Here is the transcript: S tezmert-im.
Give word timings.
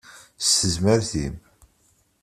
S 0.41 0.47
tezmert-im. 0.59 1.35